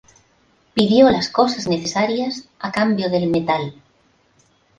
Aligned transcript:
Pidió 0.73 1.11
las 1.11 1.29
cosas 1.29 1.67
necesarias 1.67 2.49
a 2.57 2.71
cambio 2.71 3.07
del 3.11 3.29
metal. 3.29 3.75